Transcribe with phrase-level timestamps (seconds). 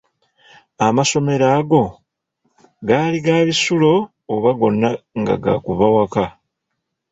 [0.85, 1.83] "Amasomero ago,
[2.87, 3.93] gaali ga bisulo
[4.33, 4.89] oba gonna
[5.19, 6.25] nga ga kuva waka?"